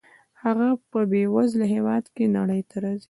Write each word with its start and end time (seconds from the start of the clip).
هغه 0.43 0.67
په 0.91 0.99
بې 1.11 1.23
وزله 1.35 1.65
هېواد 1.75 2.03
کې 2.15 2.23
نړۍ 2.37 2.61
ته 2.69 2.75
راځي. 2.83 2.99